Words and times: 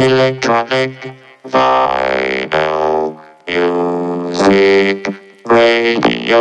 Electronic 0.00 1.12
Music 3.48 5.08
Radio. 5.44 6.38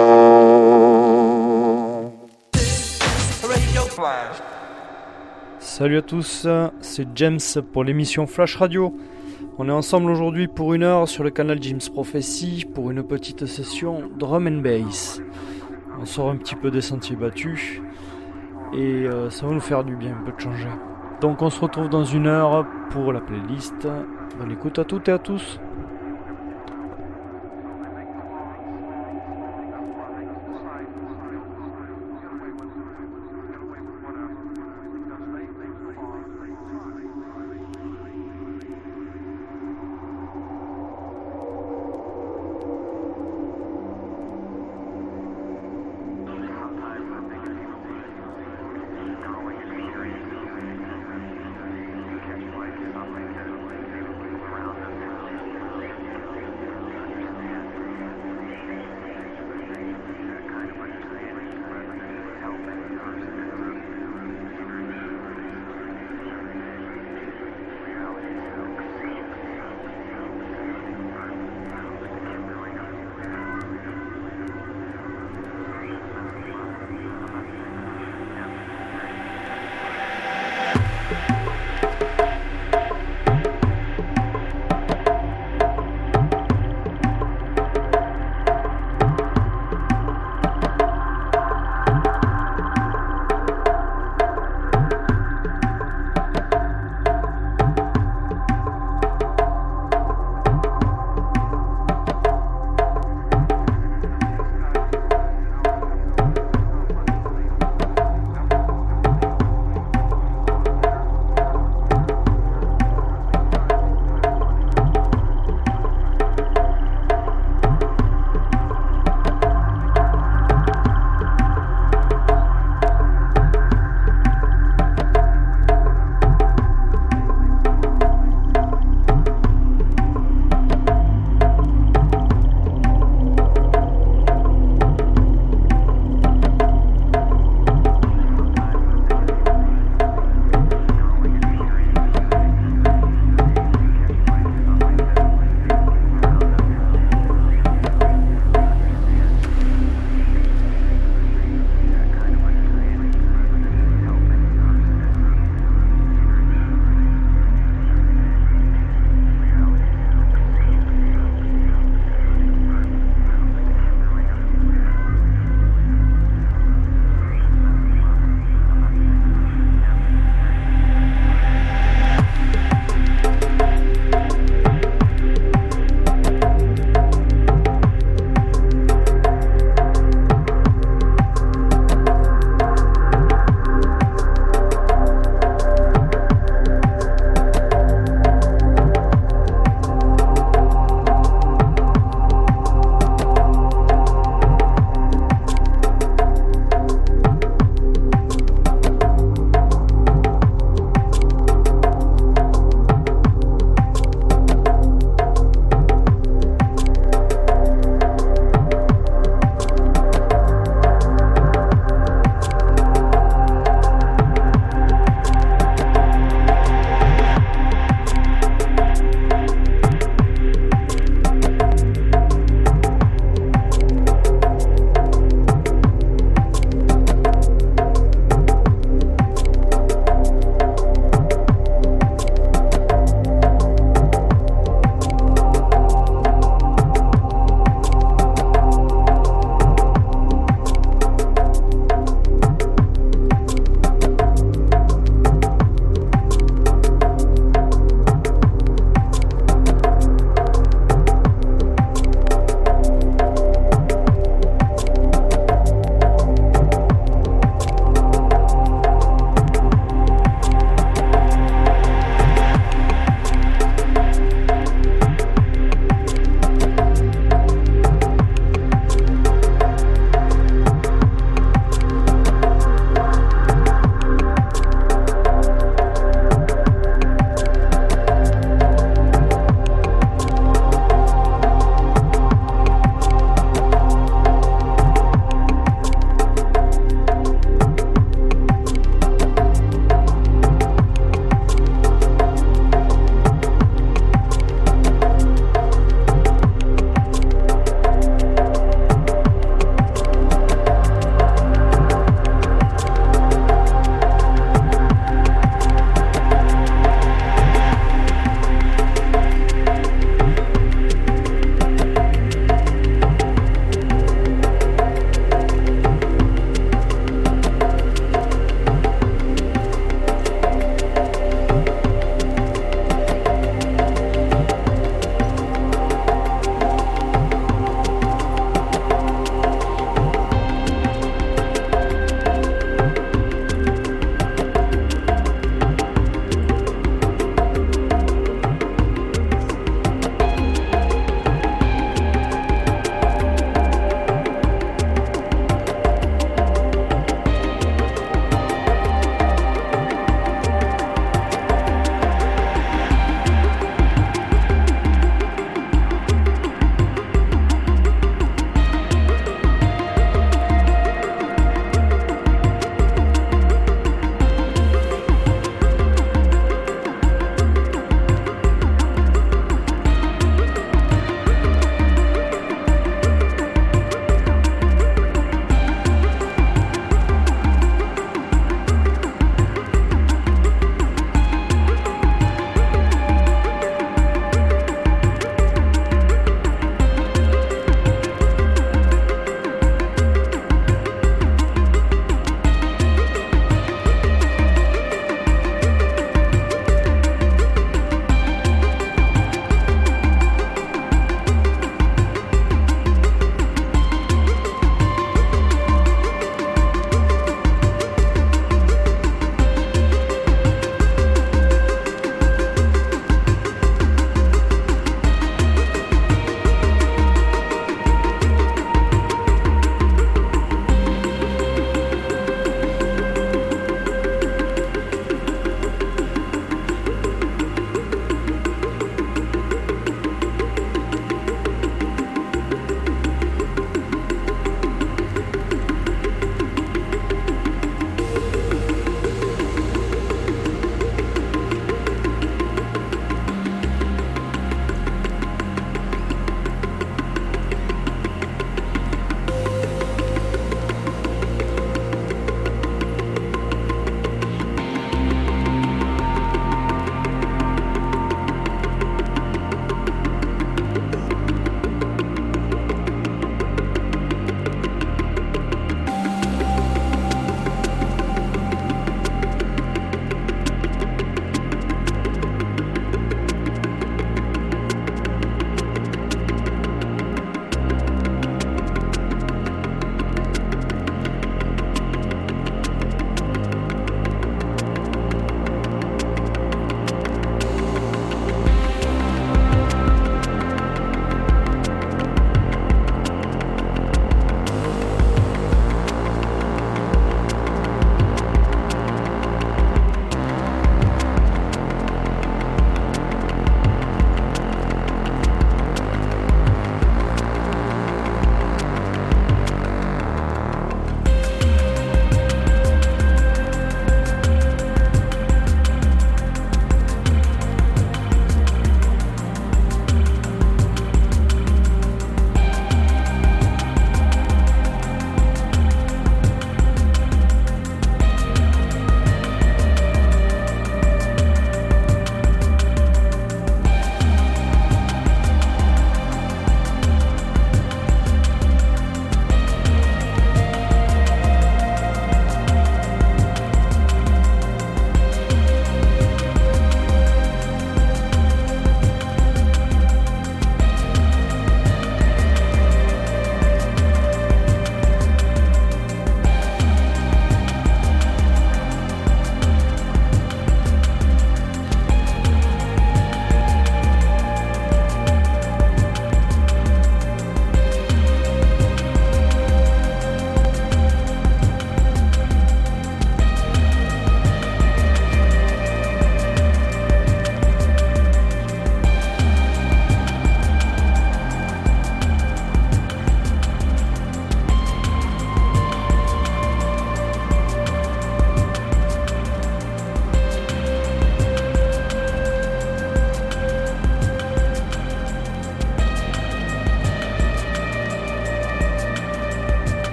Salut 5.58 5.98
à 5.98 6.02
tous, 6.04 6.48
c'est 6.82 7.08
James 7.16 7.40
pour 7.74 7.84
l'émission 7.84 8.28
Flash 8.28 8.58
Radio. 8.58 8.96
On 9.58 9.68
est 9.68 9.72
ensemble 9.72 10.12
aujourd'hui 10.12 10.48
pour 10.48 10.76
une 10.76 10.84
heure 10.84 11.08
sur 11.08 11.24
le 11.24 11.32
canal 11.32 11.58
James 11.60 11.82
Prophecy 11.92 12.64
pour 12.76 12.92
une 12.92 13.02
petite 13.02 13.48
session 13.48 14.04
drum 14.20 14.46
and 14.46 14.62
bass. 14.62 15.20
On 16.00 16.06
sort 16.06 16.30
un 16.30 16.38
petit 16.38 16.56
peu 16.56 16.70
des 16.70 16.82
sentiers 16.82 17.16
battus 17.16 17.82
et 18.72 19.08
euh, 19.08 19.32
ça 19.32 19.48
va 19.48 19.54
nous 19.54 19.60
faire 19.60 19.84
du 19.84 19.96
bien 19.96 20.12
un 20.12 20.24
peu 20.24 20.32
de 20.32 20.40
changer. 20.40 20.68
Donc 21.22 21.42
on 21.42 21.50
se 21.50 21.60
retrouve 21.60 21.90
dans 21.90 22.04
une 22.04 22.28
heure 22.28 22.66
pour 22.92 23.12
la 23.12 23.22
playlist. 23.22 23.88
Bonne 24.38 24.52
écoute 24.52 24.78
à 24.78 24.86
toutes 24.86 25.10
et 25.10 25.12
à 25.12 25.20
tous. 25.20 25.60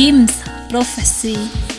Jim's 0.00 0.42
Prophecy. 0.70 1.69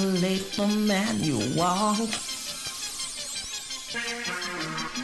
late 0.00 0.54
for 0.54 0.66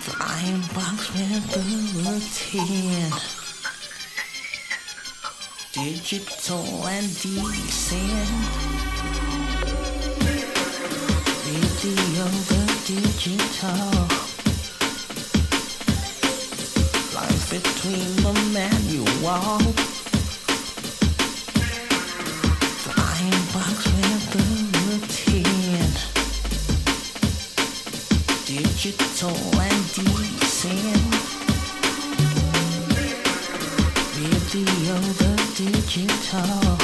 the 0.02 0.16
iron 0.20 0.60
box 0.74 1.12
with 1.12 1.44
the 1.52 1.60
routine. 2.02 3.12
Digital 5.72 6.86
and 6.86 7.08
decent. 7.20 8.76
radio 11.86 12.24
the 12.48 12.62
digital. 12.86 13.90
Life 17.14 17.44
between 17.50 18.16
the 18.22 18.32
manual. 18.52 19.60
iron 22.96 23.44
box 23.52 23.85
digital 28.92 29.36
and 29.60 29.84
decent. 29.94 31.14
Video 34.14 34.96
the 35.20 35.32
digital. 35.56 36.76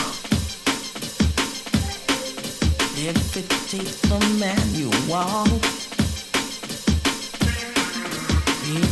If 2.99 3.37
it 3.37 3.51
takes 3.71 4.01
the 4.01 4.19
manual. 4.41 5.47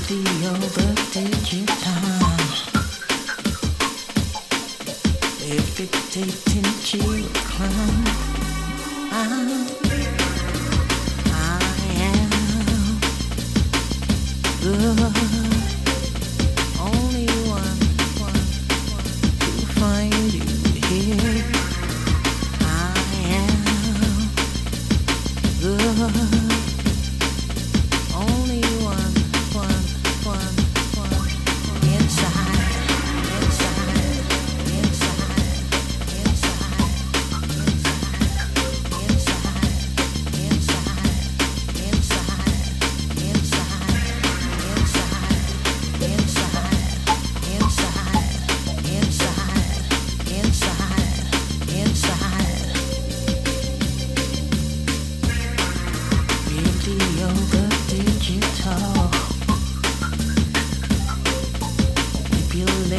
Video 0.06 0.52
the 0.76 0.86
digital. 1.12 2.20
if 5.52 5.80
it 5.80 5.92
Levitating 6.14 6.70
children. 6.84 7.26
Ah. 9.12 9.79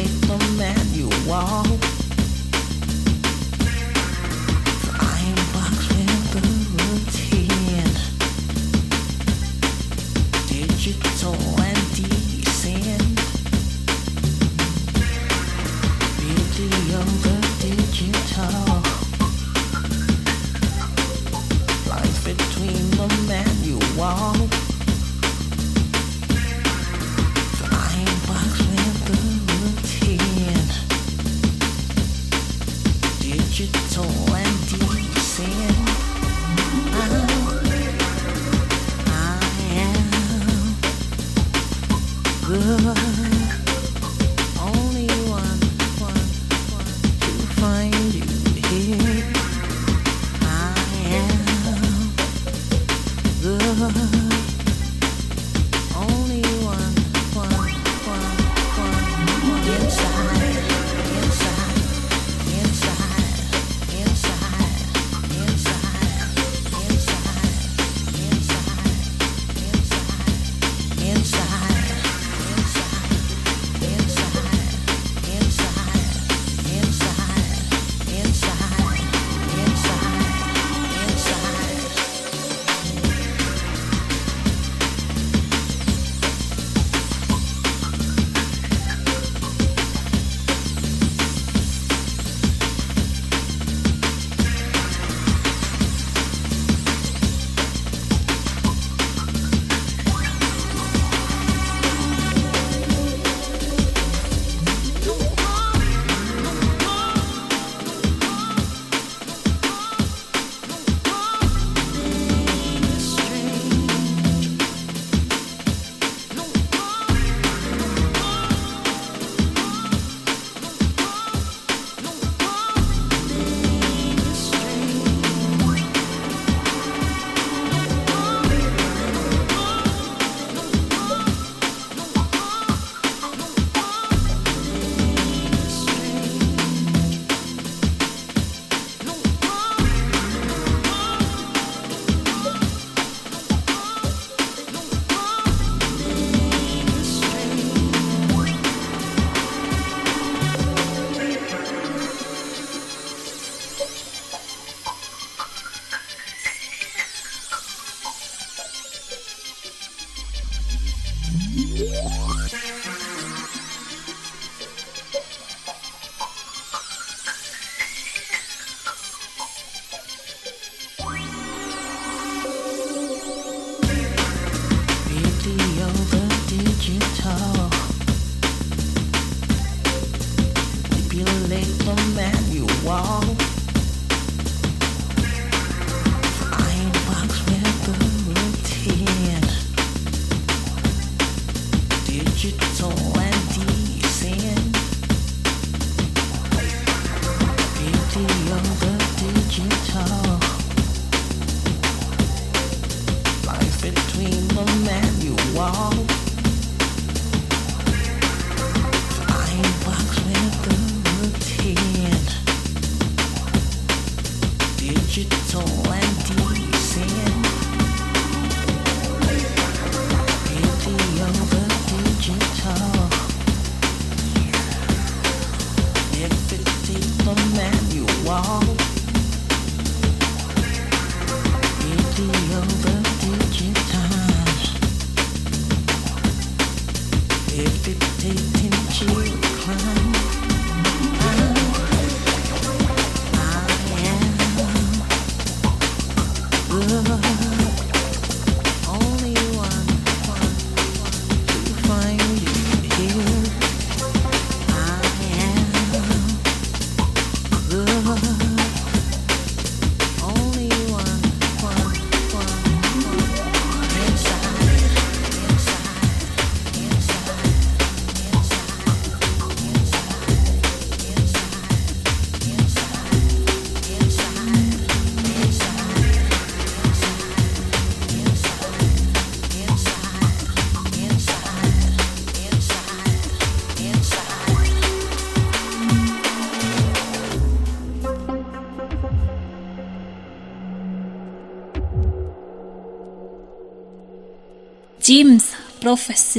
faithful 0.02 0.56
man 0.56 0.76
you 0.92 1.08
are. 1.30 1.71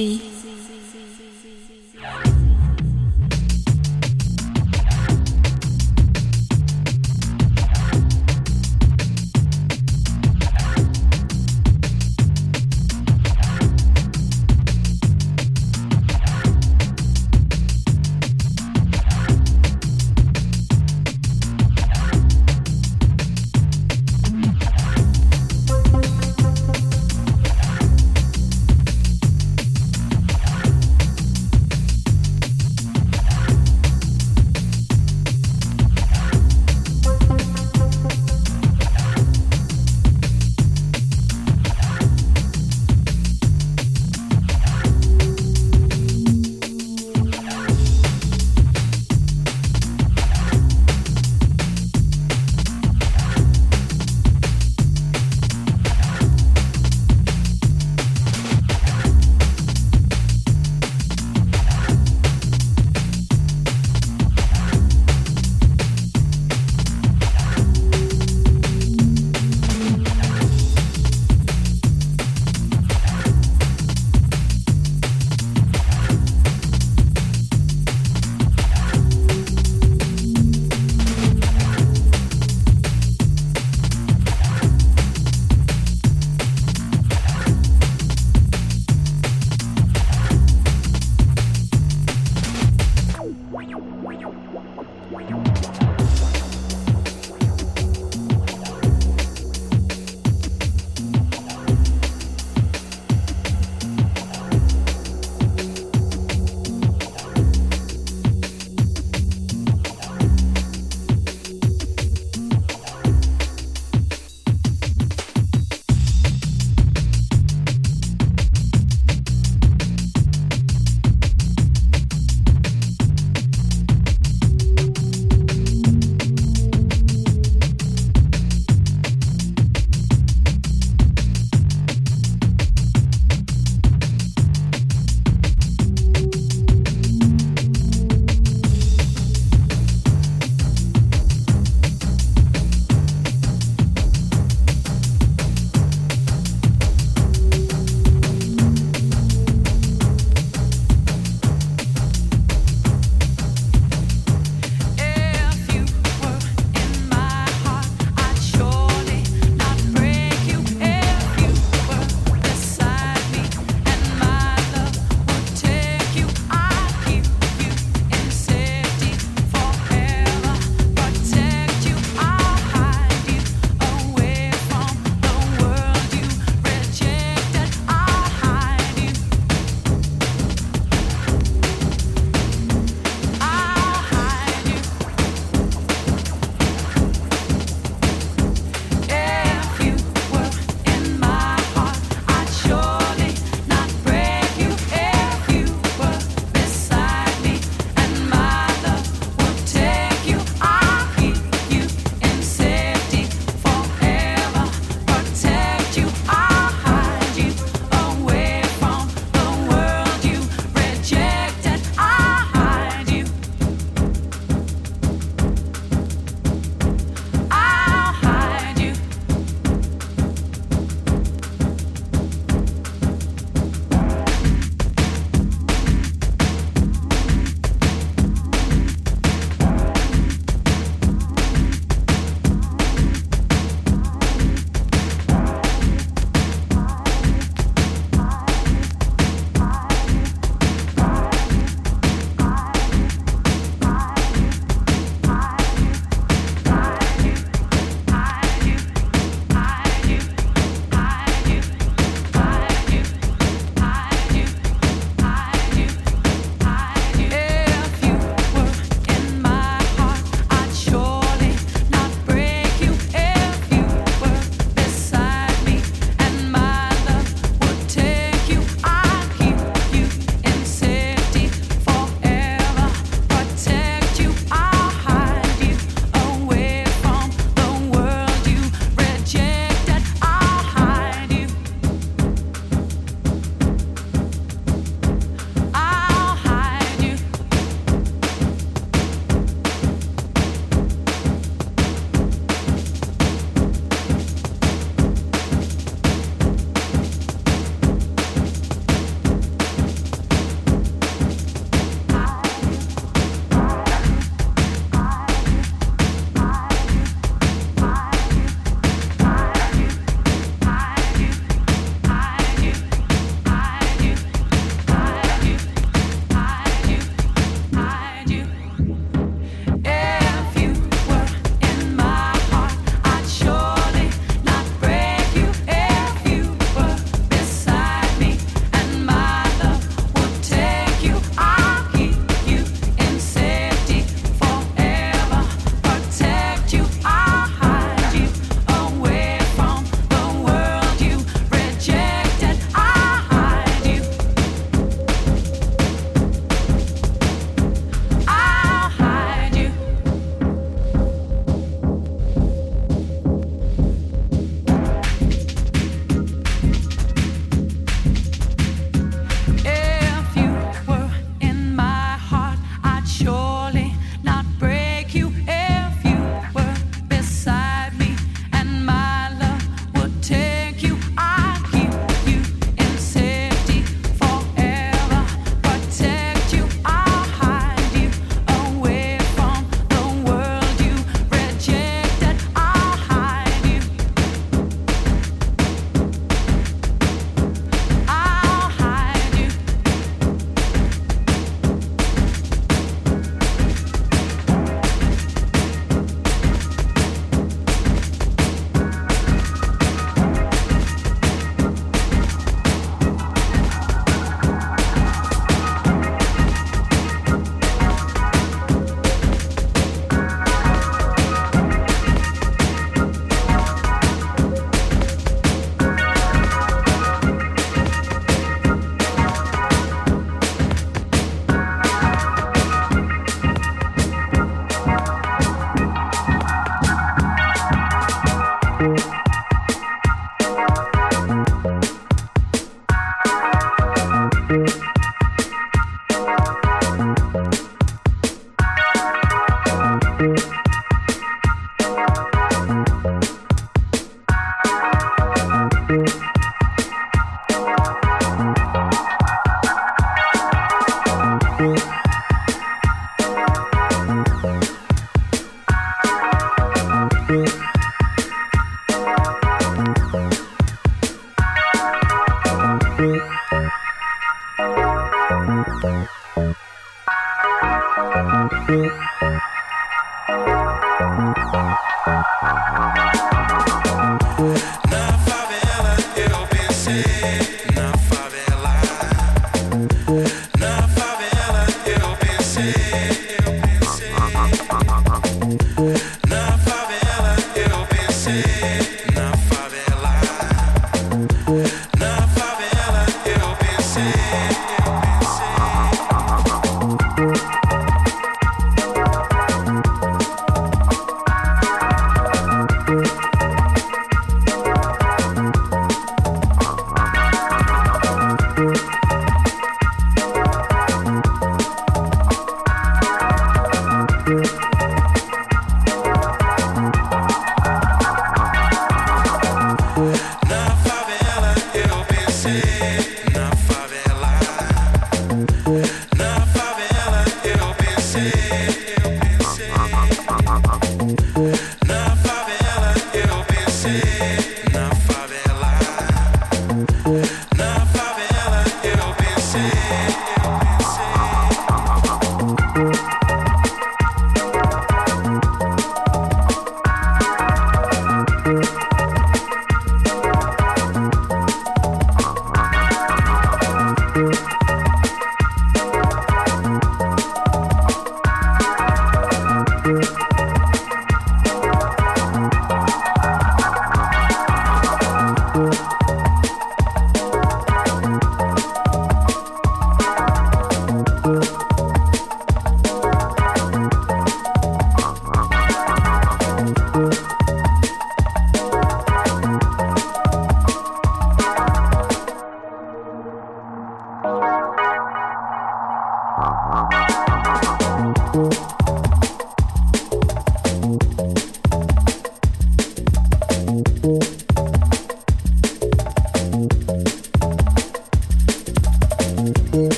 Prophecy. 0.00 0.29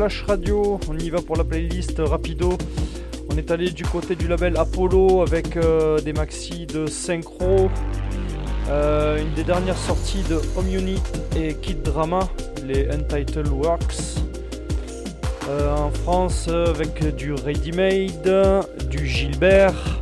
Radio. 0.00 0.80
On 0.88 0.96
y 0.96 1.10
va 1.10 1.20
pour 1.20 1.36
la 1.36 1.44
playlist 1.44 1.98
rapido. 1.98 2.56
On 3.30 3.36
est 3.36 3.50
allé 3.50 3.70
du 3.70 3.84
côté 3.84 4.16
du 4.16 4.28
label 4.28 4.56
Apollo 4.56 5.20
avec 5.20 5.58
euh, 5.58 6.00
des 6.00 6.14
maxi 6.14 6.64
de 6.64 6.86
synchro. 6.86 7.70
Euh, 8.70 9.20
une 9.20 9.34
des 9.34 9.44
dernières 9.44 9.76
sorties 9.76 10.22
de 10.22 10.40
Home 10.56 10.72
Unit 10.72 11.02
et 11.36 11.52
Kid 11.52 11.82
Drama, 11.82 12.20
les 12.66 12.88
Untitled 12.88 13.48
Works. 13.48 14.22
Euh, 15.50 15.76
en 15.76 15.90
France 15.90 16.48
avec 16.48 17.14
du 17.16 17.34
Ready 17.34 17.72
Made, 17.72 18.64
du 18.88 19.06
Gilbert. 19.06 20.00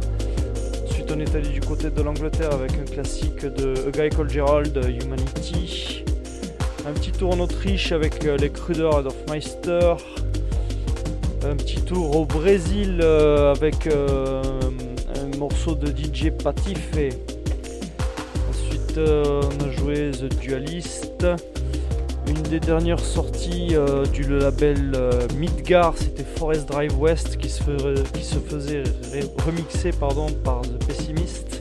Ensuite 0.86 1.11
on 1.12 1.18
est 1.18 1.34
allé 1.34 1.49
du 1.49 1.61
côté 1.61 1.90
de 1.90 2.03
l'Angleterre 2.03 2.53
avec 2.53 2.70
un 2.74 2.84
classique 2.84 3.44
de 3.44 3.74
A 3.88 3.90
Guy 3.90 4.14
Called 4.14 4.30
Gerald, 4.30 4.76
Humanity. 4.76 5.97
Tour 7.18 7.34
en 7.34 7.40
Autriche 7.40 7.90
avec 7.90 8.24
euh, 8.24 8.36
les 8.36 8.48
Kruder 8.48 8.90
et 9.00 9.02
Dorfmeister. 9.02 9.94
Un 11.44 11.56
petit 11.56 11.82
tour 11.82 12.16
au 12.16 12.24
Brésil 12.24 13.00
euh, 13.02 13.52
avec 13.52 13.88
euh, 13.88 14.40
un 15.16 15.36
morceau 15.36 15.74
de 15.74 15.88
DJ 15.88 16.30
Patif. 16.30 16.96
Et 16.96 17.08
ensuite, 18.48 18.98
on 18.98 19.64
a 19.64 19.70
joué 19.72 20.12
The 20.12 20.32
Dualist. 20.38 21.26
Une 22.28 22.42
des 22.42 22.60
dernières 22.60 23.00
sorties 23.00 23.74
du 24.12 24.22
label 24.22 24.92
Midgar, 25.36 25.94
c'était 25.96 26.24
Forest 26.24 26.68
Drive 26.68 26.96
West 27.00 27.38
qui 27.38 27.48
se, 27.48 27.62
faisait 27.62 28.84
remixer 29.44 29.90
pardon, 29.90 30.26
par 30.44 30.62
The 30.62 30.86
Pessimist. 30.86 31.57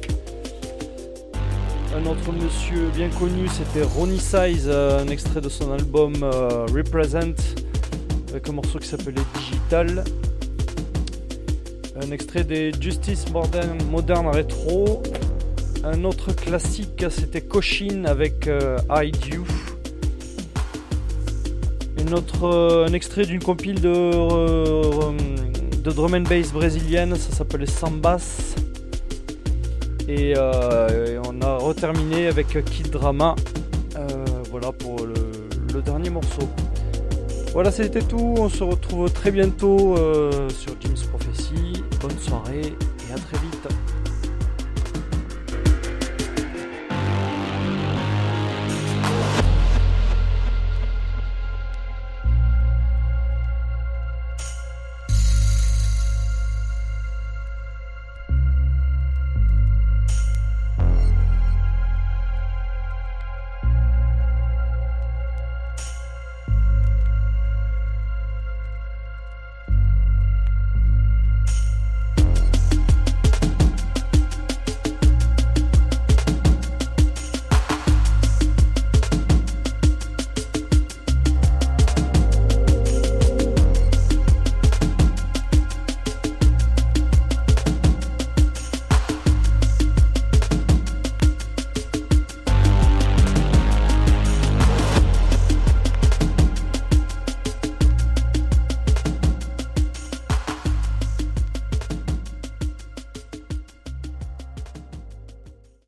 Un 1.98 2.06
autre 2.06 2.32
monsieur 2.32 2.90
bien 2.96 3.10
connu, 3.10 3.48
c'était 3.48 3.82
Ronnie 3.82 4.20
Size, 4.20 4.68
euh, 4.68 5.02
un 5.02 5.08
extrait 5.08 5.42
de 5.42 5.50
son 5.50 5.72
album 5.72 6.14
euh, 6.22 6.68
Represent, 6.72 7.34
avec 8.30 8.48
un 8.48 8.52
morceau 8.52 8.78
qui 8.78 8.88
s'appelait 8.88 9.16
Digital. 9.34 10.04
Un 12.00 12.12
extrait 12.12 12.44
des 12.44 12.72
Justice 12.80 13.26
Modern, 13.32 13.80
Modern 13.90 14.28
Retro. 14.28 15.02
Un 15.84 16.04
autre 16.04 16.34
classique, 16.34 17.04
c'était 17.10 17.42
Koshin 17.42 18.06
avec 18.06 18.48
euh, 18.48 18.78
Hide 18.92 19.18
You. 19.34 19.44
Une 22.00 22.14
autre, 22.14 22.44
euh, 22.44 22.86
un 22.88 22.94
extrait 22.94 23.26
d'une 23.26 23.42
compile 23.42 23.82
de, 23.82 24.12
drum 25.82 26.14
and 26.14 26.30
bass 26.30 26.52
brésilienne, 26.52 27.16
ça 27.16 27.34
s'appelait 27.34 27.66
Sambas. 27.66 28.54
Reterminé 31.68 32.28
avec 32.28 32.48
Kid 32.66 32.90
Drama. 32.90 33.36
Euh, 33.96 34.26
voilà 34.52 34.72
pour 34.72 35.06
le, 35.06 35.14
le 35.74 35.82
dernier 35.82 36.10
morceau. 36.10 36.50
Voilà, 37.54 37.72
c'était 37.72 38.02
tout. 38.02 38.36
On 38.38 38.50
se 38.50 38.64
retrouve 38.64 39.12
très 39.12 39.32
bientôt 39.32 39.96
euh, 39.98 40.50
sur 40.50 40.74
Jim's 40.80 41.04
Prophecy. 41.04 41.84
Bonne 42.02 42.18
soirée 42.20 42.62
et 43.10 43.14
à 43.14 43.16
très 43.16 43.38
vite. 43.38 43.47